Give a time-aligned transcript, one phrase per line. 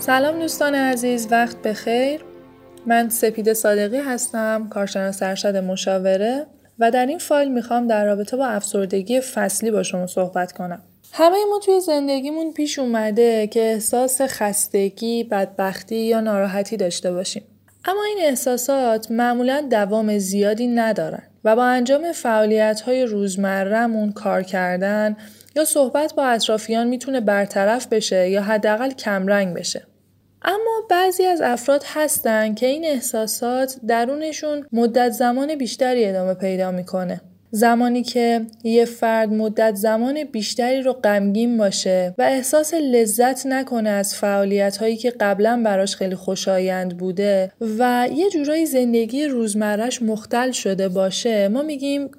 [0.00, 2.20] سلام دوستان عزیز وقت بخیر
[2.86, 6.46] من سپید صادقی هستم کارشناس ارشد مشاوره
[6.78, 10.82] و در این فایل می‌خوام در رابطه با افسردگی فصلی با شما صحبت کنم
[11.12, 17.42] همه ما توی زندگیمون پیش اومده که احساس خستگی، بدبختی یا ناراحتی داشته باشیم.
[17.84, 25.16] اما این احساسات معمولا دوام زیادی ندارن و با انجام فعالیت های روزمرهمون کار کردن
[25.56, 29.86] یا صحبت با اطرافیان می‌تونه برطرف بشه یا حداقل کمرنگ بشه.
[30.42, 37.20] اما بعضی از افراد هستن که این احساسات درونشون مدت زمان بیشتری ادامه پیدا می‌کنه.
[37.52, 44.14] زمانی که یه فرد مدت زمان بیشتری رو غمگین باشه و احساس لذت نکنه از
[44.14, 50.88] فعالیت هایی که قبلا براش خیلی خوشایند بوده و یه جورایی زندگی روزمرش مختل شده
[50.88, 52.10] باشه ما میگیم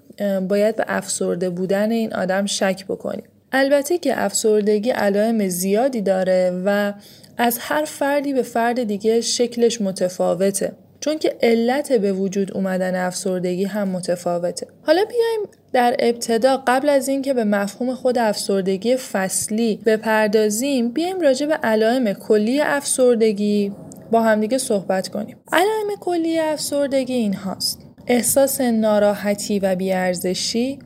[0.50, 6.94] باید به افسرده بودن این آدم شک بکنیم البته که افسردگی علائم زیادی داره و
[7.38, 10.72] از هر فردی به فرد دیگه شکلش متفاوته
[11.02, 14.68] چون که علت به وجود اومدن افسردگی هم متفاوته.
[14.84, 21.46] حالا بیایم در ابتدا قبل از اینکه به مفهوم خود افسردگی فصلی بپردازیم بیایم راجع
[21.46, 23.72] به علائم کلی افسردگی
[24.12, 25.38] با همدیگه صحبت کنیم.
[25.52, 30.80] علائم کلی افسردگی این هاست احساس ناراحتی و بیارزشی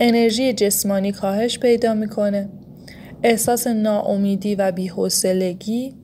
[0.00, 2.48] انرژی جسمانی کاهش پیدا می‌کنه.
[3.22, 5.94] احساس ناامیدی و بیحوصلگی.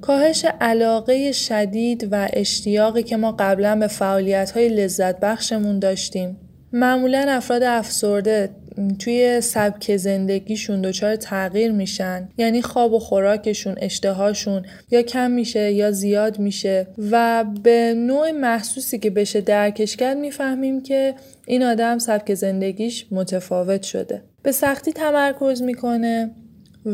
[0.00, 6.36] کاهش علاقه شدید و اشتیاقی که ما قبلا به فعالیت های لذت بخشمون داشتیم.
[6.72, 8.50] معمولا افراد افسرده
[8.98, 12.28] توی سبک زندگیشون دچار تغییر میشن.
[12.38, 16.86] یعنی خواب و خوراکشون اشتهاشون یا کم میشه یا زیاد میشه.
[17.10, 21.14] و به نوع محسوسی که بشه درکش کرد می‌فهمیم که
[21.46, 24.22] این آدم سبک زندگیش متفاوت شده.
[24.42, 26.30] به سختی تمرکز می‌کنه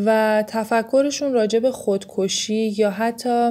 [0.06, 3.50] و تفکرشون راجع به خودکشی یا حتی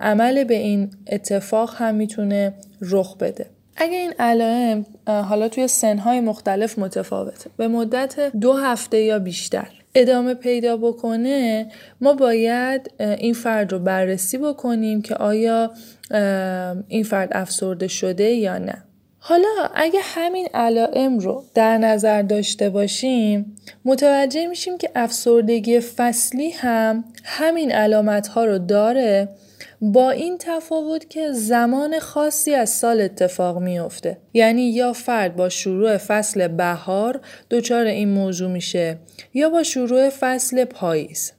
[0.00, 3.46] عمل به این اتفاق هم می‌تونه رخ بده.
[3.76, 10.34] اگه این علائم حالا توی سنهای مختلف متفاوته به مدت دو هفته یا بیشتر ادامه
[10.34, 11.66] پیدا بکنه
[12.00, 15.70] ما باید این فرد رو بررسی بکنیم که آیا
[16.88, 18.82] این فرد افسرده شده یا نه.
[19.18, 27.04] حالا اگه همین علائم رو در نظر داشته باشیم متوجه میشیم که افسردگی فصلی هم
[27.24, 29.28] همین علامت ها رو داره
[29.80, 34.18] با این تفاوت که زمان خاصی از سال اتفاق میافته.
[34.34, 37.20] یعنی یا فرد با شروع فصل بهار
[37.50, 38.98] دچار این موضوع میشه
[39.34, 41.32] یا با شروع فصل پاییز.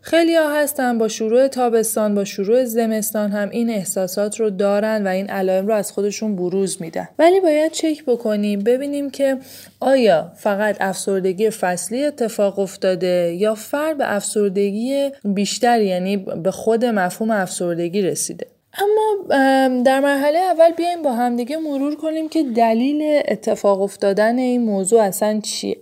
[0.00, 5.08] خیلی ها هستن با شروع تابستان با شروع زمستان هم این احساسات رو دارن و
[5.08, 7.08] این علائم رو از خودشون بروز میدن.
[7.18, 9.38] ولی باید چک بکنیم ببینیم که
[9.80, 17.30] آیا فقط افسردگی فصلی اتفاق افتاده یا فرد به افسردگی بیشتر یعنی به خود مفهوم
[17.30, 18.55] افسردگی رسیده.
[18.78, 19.34] اما
[19.82, 25.40] در مرحله اول بیایم با همدیگه مرور کنیم که دلیل اتفاق افتادن این موضوع اصلا
[25.40, 25.76] چیه.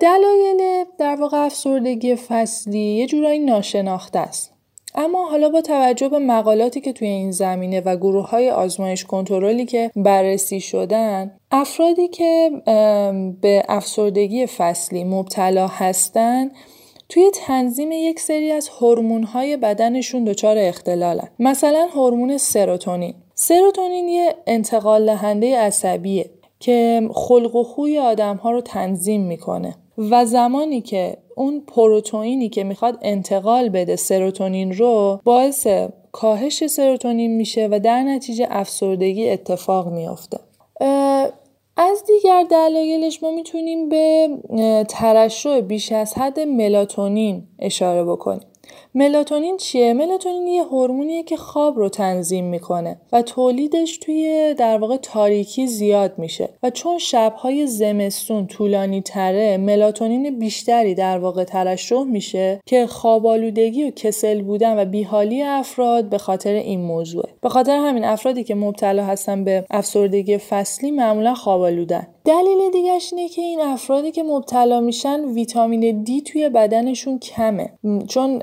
[0.00, 4.52] دلایل در واقع افسردگی فصلی یه جورایی ناشناخته است.
[4.94, 9.66] اما حالا با توجه به مقالاتی که توی این زمینه و گروه های آزمایش کنترلی
[9.66, 12.50] که بررسی شدن افرادی که
[13.40, 16.50] به افسردگی فصلی مبتلا هستند
[17.12, 18.70] توی تنظیم یک سری از
[19.32, 21.28] های بدنشون دچار اختلالن.
[21.38, 23.14] مثلا هورمون سروتونین.
[23.34, 26.30] سروتونین یه انتقال دهنده عصبیه
[26.60, 29.74] که خلق و خوی آدم ها رو تنظیم می‌کنه.
[29.98, 35.66] و زمانی که اون پروتئینی که می‌خواد انتقال بده سروتونین رو باعث
[36.12, 40.38] کاهش سروتونین میشه و در نتیجه افسردگی اتفاق میافته.
[41.82, 44.28] از دیگر دلایلش ما می‌تونیم به
[44.88, 48.51] ترشح بیش از حد ملاتونین اشاره بکنیم.
[48.94, 54.96] ملاتونین چیه؟ ملاتونین یه هورمونیه که خواب رو تنظیم می‌کنه و تولیدش توی در واقع
[54.96, 62.60] تاریکی زیاد میشه و چون شبهای زمستون طولانی تره ملاتونین بیشتری در واقع ترشح میشه
[62.66, 67.28] که خواب آلودگی و کسل بودن و بیحالی افراد به خاطر این موضوعه.
[67.40, 73.12] به خاطر همین افرادی که مبتلا هستن به افسردگی فصلی معمولا خواب آلودن دلیل دیگهش
[73.12, 77.72] اینه که این افرادی که مبتلا میشن ویتامین دی توی بدنشون کمه.
[78.08, 78.40] چون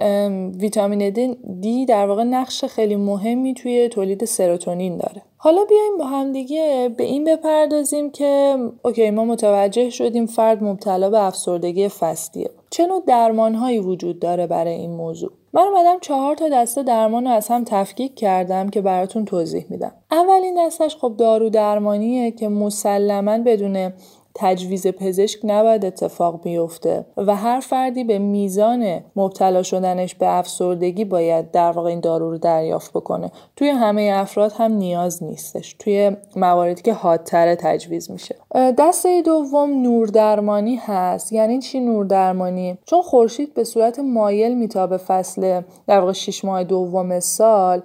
[0.59, 5.21] ویتامین دی در واقع نقش خیلی مهمی توی تولید سروتونین داره.
[5.37, 11.09] حالا بیایم با هم دیگه به این بپردازیم که اوکی ما متوجه شدیم فرد مبتلا
[11.09, 12.49] به افسردگی فصلیه.
[12.69, 17.31] چه نوع درمانهایی وجود داره برای این موضوع؟ من اومدم چهار تا دسته درمان رو
[17.31, 19.91] از هم تفکیک کردم که براتون توضیح میدم.
[20.11, 23.93] اولین دستش خب دارو درمانیه که مسلما بدون
[24.41, 31.51] تجویز پزشک نباید اتفاق بیفته و هر فردی به میزان مبتلا شدنش به افسردگی باید
[31.51, 33.31] در واقع این دارو رو دریافت بکنه.
[33.55, 35.75] توی همه افراد هم نیاز نیستش.
[35.79, 38.35] توی مواردی که حادتر تجویز میشه.
[38.77, 41.33] دسته دوم نوردرمانی هست.
[41.33, 47.19] یعنی چی نوردرمانی؟ چون خورشید به صورت مایل میتابه فصل در واقع 6 ماه دوم
[47.19, 47.81] سال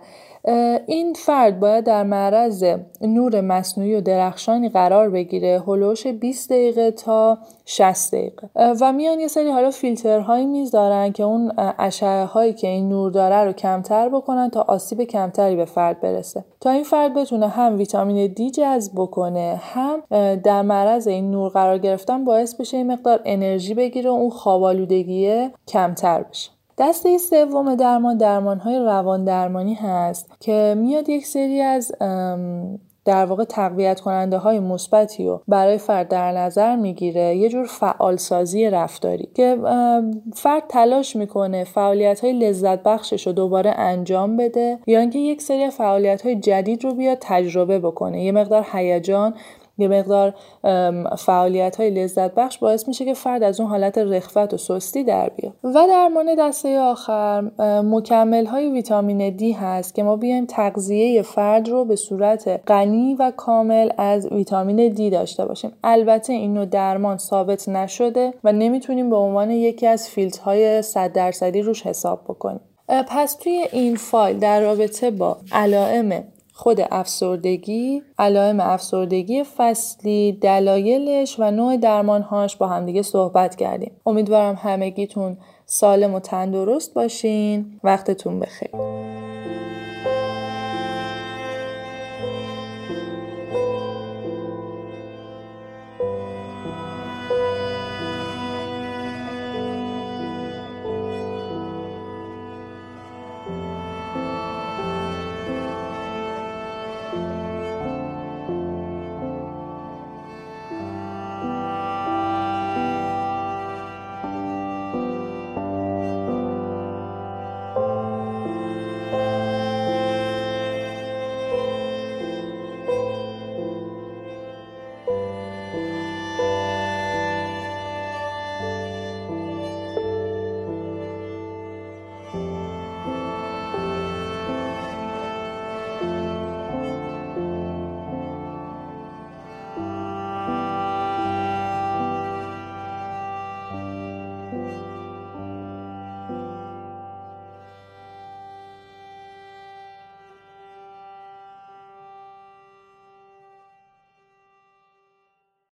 [0.87, 2.65] این فرد باید در معرض
[3.01, 5.63] نور مصنوعی و درخشانی قرار بگیره.
[5.67, 8.49] هلوش 20 دقیقه تا 60 دقیقه.
[8.81, 13.45] و میان یه سری حالا فیلترهایی می‌ذارن که اون اشعه هایی که این نور داره
[13.45, 16.45] رو کمتر بکنن تا آسیب کمتری به فرد برسه.
[16.61, 20.03] تا این فرد بتونه هم ویتامین دی جذب بکنه هم
[20.37, 25.49] در معرض این نور قرار گرفتن باعث بشه این مقدار انرژی بگیره و اون خوابالودگی
[25.69, 26.54] کمتر بشه.
[26.79, 31.93] دسته سوم درمان درمان های روان درمانی هست که میاد یک سری از
[33.05, 37.37] در واقع تقویت کننده های مثبتی رو برای فرد در نظر می‌گیره.
[37.37, 39.59] یه جور فعال سازی رفتاری که
[40.35, 45.71] فرد تلاش می‌کنه فعالیت های لذت بخشش رو دوباره انجام بده یا اینکه یک سری
[45.71, 48.25] فعالیت های جدید رو بیاد تجربه بکنه.
[48.25, 49.35] یه مقدار هیجان
[49.79, 50.35] یه مقدار
[51.19, 55.29] فعالیت های لذت بخش باعث میشه که فرد از اون حالت رخوت و سستی در
[55.29, 55.55] بیاد.
[55.65, 57.51] و درمان دسته آخر
[57.83, 63.33] مکمل های ویتامین دی هست که ما بیایم تغذیه فرد رو به صورت غنی و
[63.37, 65.73] کامل از ویتامین دی داشته باشیم.
[65.85, 71.63] البته این نوع درمان ثابت نشده و نمی‌تونیم به عنوان یکی از فیلترهای 100 درصدی
[71.63, 72.61] روش حساب بکنیم.
[72.89, 76.25] پس توی این فایل در رابطه با علائم
[76.57, 83.93] خود افسردگی، علائم افسردگی فصلی، دلایلش و نوع درمانهاش با همدیگه صحبت کردیم.
[84.07, 85.37] امیدوارم همگیتون
[85.67, 87.81] سالم و تندرست باشین.
[87.85, 88.71] وقتتون بخیر.